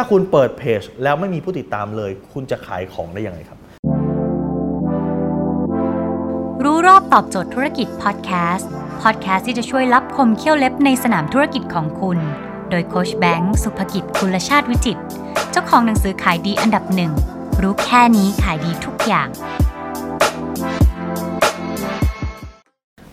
[0.00, 3.58] ถ้าคุณเปิดเพจแล้วไม่มีผู้ติดตามเลย คุณจะขายของได้ยังไงครับ
[6.64, 8.68] รู้รอบตอบโจทย์ธุรกิจพอดแคสต์
[9.02, 12.18] พอดแคสต์ที่จะช่วยรับคมเขี้ยวเล็บในสนามธุรกิจของคุณ
[12.70, 15.02] โดยโคชแบงค์สุภกิจคุณชาติวิจิตร
[15.50, 17.12] เจ้าของหนังสือขายดีอันดับหนึ่ง
[17.62, 19.28] รู้แค่นี้ขายดีทุกอย่าง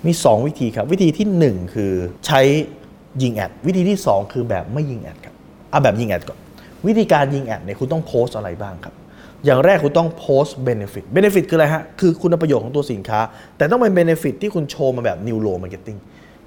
[0.05, 1.27] มี 2 วิธีครับ วิธีที่
[1.59, 1.91] 1 คือ
[2.25, 2.41] ใช้
[3.21, 5.33] ยิง ad วิธีที่ 2 คือแบบไม่ยิง ad ครับ
[5.71, 6.39] เอาแบบยิง ad ก่อน
[6.87, 8.93] วิธีการยิง ad เนี่ยคุณต้องโพสต์อะไรบ้างครับ
[9.45, 13.19] อย่างแรกคุณต้องโพสต์ benefit benefit คืออะไรฮะ คือคุณประโยชน์ของตัวสินค้า
[13.57, 15.97] แต่ต้องเป็น benefit ที่คุณโชว์มาแบบ neuromarketing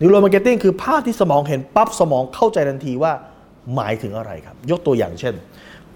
[0.00, 3.12] neuromarketing คือภาพที่สมองเห็นปั๊บสมองเข้าใจทันทีว่า
[3.74, 5.34] หมายถึงอะไรครับ ยกตัวอย่างเช่น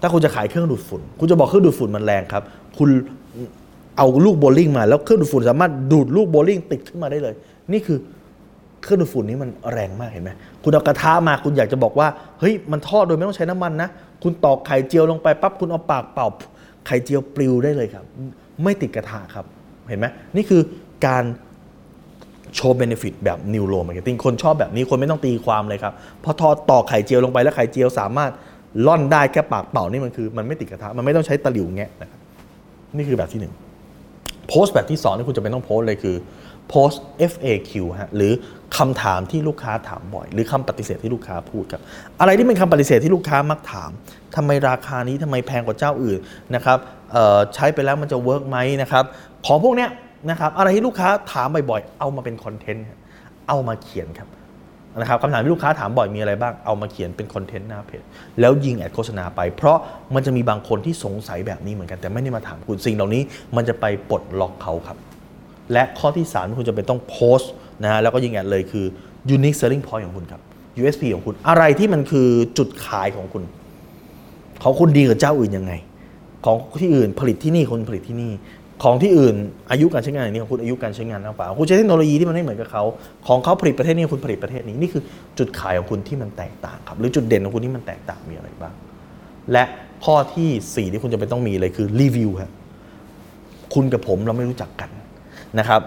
[0.01, 2.43] ถ้าคุณจะขายเครื่องดูดฝุ่น คุณจะบอกเครื่องดูดฝุ่นมันแรงครับ
[2.77, 2.89] คุณ
[3.97, 7.33] เอาลูกโบว์ลิ่งมาแล้วเครื่องดูดฝุ่นสามารถดูดลูกโบว์ลิ่งติดขึ้นมาได้เลย
[7.71, 7.97] นี่คือ
[8.83, 10.31] เครื่องดูดฝุ่นนี้มันแรงมากเห็นไหม
[10.63, 12.07] คุณเอากระทะมาคุณอยากจะบอกว่า
[12.39, 13.89] เฮ้ยมันทอดโดยไม่ต้องใช้น้ำมันนะ
[14.23, 16.27] คุณตอกไข่เจียวลงไปปั๊บคุณเอาปากเป่า
[16.87, 18.05] ไข่เจียวปลิวได้เลยครับ
[18.63, 19.45] ไม่ติดกระทะครับ
[19.89, 20.61] เห็นไหมนี่คือ
[21.05, 21.23] การ
[22.55, 28.31] โชว์ benefit แบบ neuromarketing คนชอบแบบนี้คนไม่ต้องตีความเลยครับพอทอดตอกไข่เจียวลงไปแล้วไข่เจียวสามารถ
[28.87, 32.19] ล่อนได้แค่ปากเป่านี่มันคือ มันไม่ติดกระทะมันไม่ต้องใช้ตะหลิวแงะนะครับ
[32.97, 33.53] นี่คือแบบที่หนึ่ง
[34.47, 36.15] โพสต์แบบที่2ที่คุณจำเป็นต้องโพสต์เลยคือ
[36.69, 38.33] โพสต์ FAQ ฮะหรือ
[38.77, 41.81] คำถามที่ลูกค้าถามบ่อย หรือคำปฏิเสธที่ลูกค้าพูดครับ
[42.19, 43.91] อะไรที่เป็นคำปฏิเสธที่ลูกค้ามักถาม
[44.35, 46.19] ทำไมราคานี้ทำไมแพงกว่าเจ้าอื่น
[46.55, 46.77] นะครับ
[47.55, 49.03] ใช้ไปแล้วมันจะ work ไหมนะครับ
[49.45, 49.89] ของพวกเนี้ย
[50.29, 52.85] นะครับอะไรที่ลูกค้าถามบ่อยๆ เอามาเป็นคอนเทนต์
[53.47, 54.29] เอามาเขียนครับ
[54.99, 58.03] นะครับคำถามที่ลูกค้าถามบ่อยมีอะไรบ้าง เอามาเขียนเป็นคอนเทนต์หน้าเพจ
[58.39, 59.77] แล้วยิงแอดโฆษณาไป เพราะ
[60.13, 63.21] มันจะมีบางคนที่สงสัยแบบนี้เหมือนกันแต่ไม่ได้มาถามคุณสิ่งเหล่านี้
[63.55, 64.97] มันจะไปปลดล็อกเขาครับ
[65.71, 67.51] และข้อที่3ที่คุณจะเป็นต้องโพสต์
[67.83, 68.85] นะฮะแล้วก็ยิงแอดเลยคือ
[69.35, 70.41] unique selling point ของคุณครับ
[70.81, 73.43] USP ของคุณอะไรที่มันคือจุดขายของคุณ
[74.63, 75.73] ของคุณดีกว่าเจ้าอื่นยังไง
[76.45, 78.31] ของที่อื่นผลิตที่นี่คุณผลิตที่นี่
[78.83, 79.35] ของที่อื่น
[79.71, 82.83] อายุการใช้งานอย่างนี้ของคุณอายุการใช้งานมากกว่าคุณใช้เทคโนโลยีที่มันไม่เหมือนกับเขา
[83.27, 85.01] ของเขาผลิตประเทศนี้คุณผลิตประเทศนี้นี่คือ
[85.37, 88.73] จุดขายของคุณที่มันแตกต่างครับ หรือจุดเด่นของคุณที่มันแตกต่างมีอะไรบ้าง
[89.51, 89.63] และ
[90.05, 90.49] ข้อที่
[90.87, 92.51] 4 ที่คุณจะเป็นต้องมีเลยคือรีวิวครับ
[93.73, 94.89] คุณกับผมเราไม่รู้จักกัน
[95.59, 95.81] นะครับ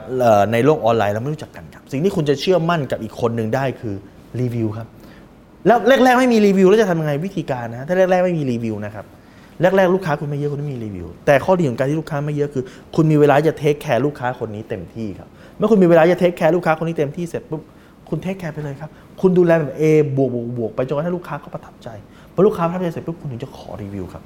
[0.53, 3.95] ในโลกออนไลน์เราไม่รู้จักกันครับ สิ่งที่คุณจะเชื่อมั่นกับอีกคนหนึ่งได้คือ
[4.41, 4.89] รีวิวครับ
[5.67, 9.05] แล้วแรกๆไม่มีรีวิวแล้วจะทำยังไงวิธีการนะถ้าแรกๆไม่มีรีวิวนะครับ
[9.61, 17.63] แรกๆลูกค้าคุณไม่เยอะคุณไม่มีรีวิว แต่ข้อดีของการที่ลูกค้าไม่เยอะคือ คุณมีเวลาจะเทคแคร์ลูกค้าคนนี้เต็มที่ครับเมื่อคุณมีเวลาจะ take care ลูกค้าคนนี้เต็มที่เสร็จปุ๊บ
[18.09, 18.91] คุณ take care ไปเลยครับ
[19.21, 19.83] คุณดูแลแบบ A
[20.17, 21.89] บวกบวกบวกไปจนกระทั่งลูกค้าเขาประทับใจ
[22.35, 24.23] พอลูกค้าประทับใจเสร็จปุ๊บคุณถึงจะขอรีวิวครับ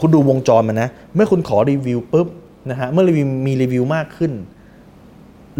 [0.00, 2.26] คุณดูวงจรมันนะ เมื่อคุณขอรีวิวปุ๊บ
[2.70, 4.32] นะฮะ เมื่อรีวิวมีรีวิวมากขึ้น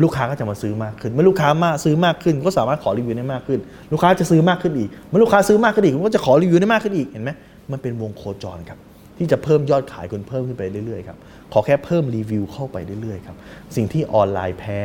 [0.02, 3.60] ลูกค้าก็จะมาซื้อมากขึ้น เมื่อลูกค้ามากซื้อมากขึ้น ก็สามารถขอรีวิวได้มากขึ้น
[3.92, 7.30] ลูกค้าจะซื้อมากขึ้นอีก เมื่อลูกค้าซื้อมากขึ้นอีกก็จะขอรีวิวได้มากขึ้นอีก เห็นไหม
[7.72, 8.78] มันเป็นวงโคจรครับ
[9.18, 11.18] ที่จะเพิ่มยอดขายคุณเพิ่มขึ้นไปเรื่อยๆครับ
[11.52, 13.36] ขอแค่เพิ่มรีวิวเข้าไปเรื่อยๆครับ
[13.76, 14.80] สิ่งที่ออนไลน์แพ้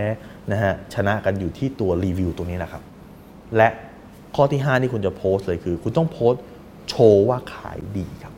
[0.51, 2.81] นะฮะชนะกันอยู่ที่ตัวรีวิวตรงนี้นะครับ
[3.57, 3.69] และ
[4.35, 6.43] ข้อที่ 5 ที่คุณจะโพสต์เลยคือ คุณต้องโพสต์
[6.89, 8.33] โชว์ว่าขายดีครับ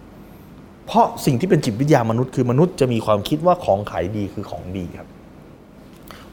[0.86, 5.08] เพราะสิ่งที่เป็นจิตวิทยามนุษย์คือมนุษย์จะมีความคิดว่าของขายดีคือของดีครับ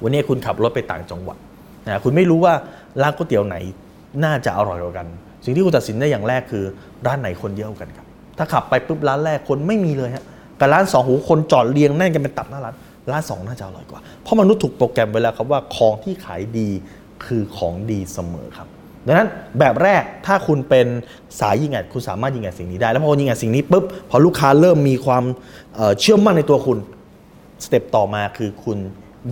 [0.03, 1.37] วันนี้คุณขับรถไปต่างจังหวัด
[1.87, 2.55] นะคุณไม่รู้ว่า
[3.03, 3.57] ร้านก๋วยเตี๋ยวไหน
[4.25, 5.07] น่าจะอร่อยกว่ากัน
[5.45, 6.65] สิ่งที่คุณตัดสินได้อย่างแรกคือ
[7.07, 8.07] ร้านไหนคนเยอะกันครับ
[8.39, 10.25] ถ้าขับไปปุ๊บร้านแรกคนไม่มีเลยฮะ
[10.61, 12.75] กับร้านสองโหคนจอดเรียงแน่นกันเป็นตับหน้าร้าน
[13.11, 16.69] ร้านสองน่าจะอร่อยกว่า เพราะมนุษย์ถูกโปรแกรมไว้แล้วครับว่าของที่ขายดี
[17.25, 18.69] คือของดีเสมอครับ
[19.07, 20.87] ดังนั้นแบบแรกถ้าคุณเป็น
[21.41, 26.79] สายยิง ad คุณสามารถยิง ad สิ่งนี้ได้ แล้วพอยิง ad สิ่งนี้ปุ๊บพอลูกค้าเริ่มมีความเชื่อมั่นในตัวคุณ
[27.65, 28.79] step ต่อมาคือคุณ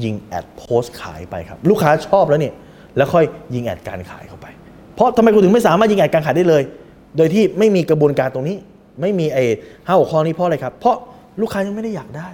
[0.03, 2.55] ยิง ad โพสต์ขายไปครับ ลูกค้าชอบแล้วเนี่ย
[2.97, 3.25] แล้วค่อย
[3.55, 4.47] ยิงแอดการขายเข้าไป
[4.95, 6.63] เพราะทำไมคุณถึงไม่สามารถยิงแอดการขายได้เลย
[7.17, 8.57] โดยที่ไม่มีกระบวนการตรงนี้
[9.01, 9.45] ไม่มีไอ้
[9.87, 10.97] ห้าหัวข้อนี้เพราะอะไรครับ เพราะ
[11.41, 12.29] ลูกค้ายังไม่ได้อยากได้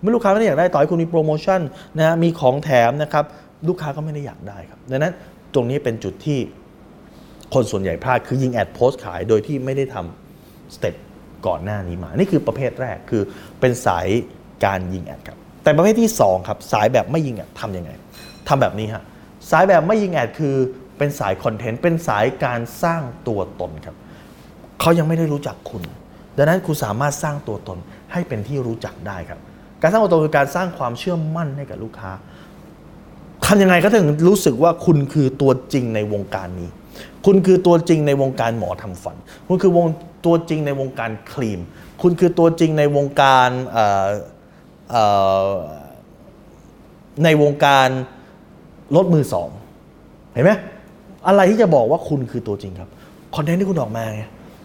[0.00, 1.60] เมื่อลูกค้าไม่ได้อยากได้ต่อให้คุณมีโปรโมชั่น
[1.98, 3.24] นะฮะมีของแถมนะครับ
[3.68, 5.12] ลูกค้าก็ไม่ได้อยากได้ครับดังนั้น
[5.54, 6.38] ตรงนี้เป็นจุดที่
[7.54, 10.94] คนส่วนใหญ่พลาดคือยิงแอดโพสต์ขายโดยที่ไม่ได้ทำสเต็ป
[11.46, 13.22] ก่อนหน้านี้มา นี่คือประเภทแรกคือ
[13.60, 14.06] เป็นสาย
[14.64, 17.90] การยิงแอดครับ แต่ประเภทที่2ครับสายแบบไม่ยิงแอดทำยังไง
[18.48, 19.02] ทำแบบนี้ฮะ
[19.50, 20.54] สายแบบไม่ยิงแอดคือ
[20.98, 23.96] เป็นสายคอนเทนต์เป็นสายการสร้างตัวตนครับ
[24.80, 25.82] เขายังไม่ได้รู้จักคุณ
[26.36, 27.78] ดังนั้นคุณสามารถสร้างตัวตน
[28.12, 29.40] ให้เป็นที่รู้จักได้ครับ
[29.80, 32.10] การสร้างตัวตนคือการสร้างความเชื่อมั่นให้กับลูกค้า
[33.46, 36.68] ทำยังไงก็ถึงรู้สึกว่าคุณคือตัวจริงในวงการนี้
[37.26, 39.16] คุณคือตัวจริงในวงการหมอทำฟัน
[39.48, 39.86] คุณคือวง
[40.26, 41.60] ตัวจริงในวงการครีม
[42.02, 43.50] คุณคือตัวจริงในวงการ
[47.24, 47.88] ในวงการ
[48.96, 49.48] รถมือสอง
[50.34, 50.50] เห็นไหม
[51.26, 52.88] อะไรที่จะบอกว่าคุณคือตัวจริงครับ
[53.36, 54.22] คอนเทนต์ที่คุณออกมาไง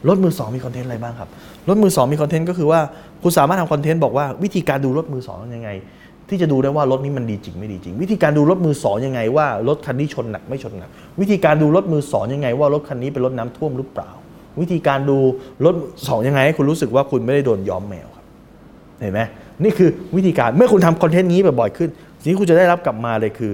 [0.07, 1.29] รถมือสองมีคอนเทนต์อะไรบ้างครับ
[1.67, 2.79] รถมือสองมีคอนเทนต์ก็คือว่า
[3.23, 5.69] คุณสามารถทำคอนเทนต์บอกว่าวิธีการดูรถมือสองยังไง
[6.29, 10.89] ที่จะดูได้ว่ารถนี้มันดีจริงไม่ดีจริง วิธีการดูรถมือสองยังไงว่ารถคันนี้ชนหนักไม่ชนหนัก
[11.19, 14.09] วิธีการดูรถมือสองยังไง ว่ารถคันนี้เป็นรถน้ำท่วมหรือเปล่า
[14.59, 15.17] วิธีการดู
[15.65, 15.75] รถ
[16.07, 18.25] สองยังไงให้คุณรู้สึกว่าคุณไม่ได้โดนย้อมแมวครับ
[19.01, 19.21] เห็นไหม
[19.63, 21.89] นี่คือวิธีการเมื่อคุณทำคอนเทนต์นี้บ่อยๆขึ้น
[22.21, 23.53] สิ่งที่คุณจะได้รับกลับมาเลยคือ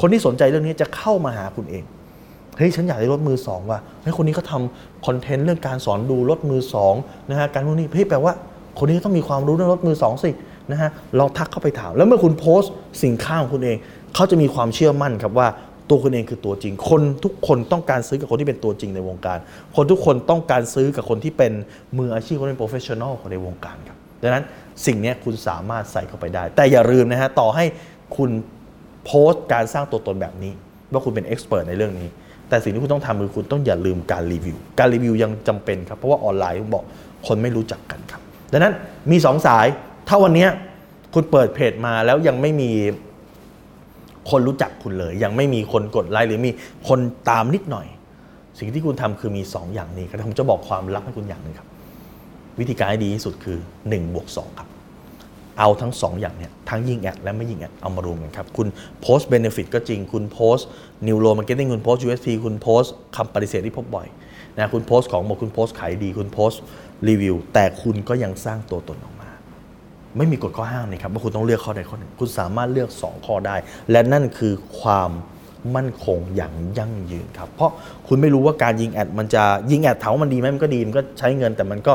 [0.00, 1.84] คนที่สนใจเรื่องนี้จะเข้ามาหาคุณเอง
[2.56, 6.94] เฮ้ยฉันอยากได้รถมือสองว่ะเฮ้ยคนนี้เขาทำคอนเทนต์เรื่องการสอนดูรถมือสอง
[7.30, 8.32] นะฮะการพวกนี้เฮ้ยแปลว่า
[8.78, 10.30] คนนี้ต้องมีความรู้เรื่องรถมือสองสิ
[10.70, 12.72] นะฮะลองทักเข้าไปถาม แล้วเมื่อคุณโพสต์
[13.04, 13.76] สินค้าของคุณเอง
[14.14, 15.48] เขาจะมีความเชื่อมั่นครับว่า
[15.88, 19.38] ตัวคุณเองคือตัวจริง คนทุกคนต้องการซื้อกับคนที่เป็นตัวจริงในวงการ
[19.76, 21.52] คนทุกคนต้องการซื้อกับคนที่เป็น
[21.98, 24.44] มืออาชีพคนที่เป็น professional ในวงการครับ ดังนั้น
[24.86, 27.64] สิ่งนี้คุณสามารถใส่เข้าไปได้ แต่อย่าลืมนะฮะต่อให้
[28.16, 28.30] คุณ
[29.04, 30.52] โพสต์การสร้างตัวตนแบบนี้
[30.92, 32.08] ว่าคุณเป็น expert ในเรื่องนี้
[32.48, 36.84] แต่สิ่งที่คุณต้องทำคือคุณต้องอย่าลืมการรีวิว การรีวิวยังจำเป็นครับ เพราะว่าออนไลน์ผมบอก
[37.26, 38.20] คนไม่รู้จักกันครับ
[38.52, 38.74] ดังนั้น
[39.10, 39.66] มีสองสาย
[40.08, 40.46] ถ้าวันนี้
[41.14, 42.70] คุณเปิดเพจมาแล้วยังไม่มี
[44.30, 46.50] คนรู้จักคุณเลย ยังไม่มีคนกดไลค์หรือมี
[46.88, 46.98] คน
[47.30, 47.86] ตามนิดหน่อย
[48.58, 51.68] สิ่งที่คุณทำคือมี 2 อย่างนี้ครับผมจะบอกความลับให้คุณอย่างหนึ่งครับ
[52.58, 54.68] วิธีการที่ดีที่สุดคือ1บวก2ครับ
[55.58, 58.68] เอาทั้ง 2 อย่างเนี่ยทั้งยิง ad และไม่ยิง ad เอามารวมกันครับ คุณ
[59.02, 60.68] โพสต์ benefit ก็จริง คุณโพสต์
[61.06, 64.06] neuromarketing คุณโพสต์ USP คุณโพสต์คำปฏิเสธที่พบบ่อย
[64.56, 66.60] นะคุณโพสต์ของหมดคุณโพสต์ขายดี คุณโพสต์
[67.08, 69.30] รีวิว แต่คุณก็ยังสร้างตัวตนออกมา
[70.16, 73.56] ไม่มีกฎข้อห้ามนะครับว่าคุณต้องเลือกข้อใดข้อหนึ่ง คุณสามารถเลือก 2 ข้อได้
[73.90, 75.10] และนั่นคือความ
[75.76, 77.70] มั่นคงอย่างยั่งยืนครับ เพราะ
[78.08, 81.94] คุณไม่รู้ว่าการยิงแอดมันจะยิงแอดถามว่ามันดีไหมมันก็ดี มันก็ใช้เงินแต่มันก็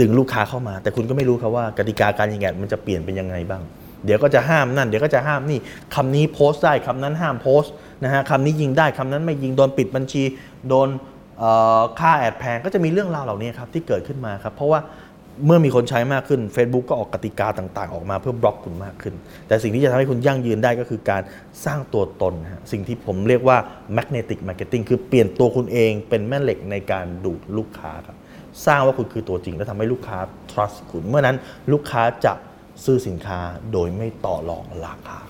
[0.00, 3.62] ดึงลูกค้าเข้ามา แต่คุณก็ไม่รู้ครับว่ากติกาการยิงแอดมันจะเปลี่ยนเป็นยังไงบ้าง
[4.04, 5.58] เดี๋ยวก็จะห้ามนั่น เดี๋ยวก็จะห้ามนี่
[5.94, 7.72] คำนี้โพสต์ได้คำนั้นห้ามโพสต์
[8.04, 10.22] นะฮะคำนี้ยิงได้คำนั้นไม่ยิงโดนปิดบัญชี
[10.68, 10.88] โดน
[12.00, 14.80] ค่าแอดแพงก็จะมีเรื่องราวเหล่านี้ครับที่เกิดขึ้นมาครับเพราะว่า
[15.46, 19.14] เมื่อมีคนใช้มากขึ้น Facebook ก็ออกกติกาต่างๆ ออกมาเพื่อบล็อกคุณมากขึ้น
[19.48, 21.22] แต่สิ่งที่จะทำให้คุณยั่งยืนได้ก็คือการ
[21.64, 23.56] สร้างตัวตนนะฮะสิ่งที่ผมเรียกว่า
[23.96, 28.16] magnetic marketing คือเปลี่ยนตัวคุณเองเป็นแม่เหล็กในการดูดลูกค้าครับ
[28.66, 30.18] สร้างว่าคุณคือตัวจริง และทำให้ลูกค้า
[30.50, 31.36] trust คุณ เมื่อนั้น
[31.72, 32.32] ลูกค้าจะ
[32.84, 33.38] ซื้อสินค้า
[33.72, 35.20] โดยไม่ต่อรองราคา